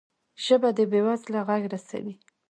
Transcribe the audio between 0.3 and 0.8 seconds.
ژبه د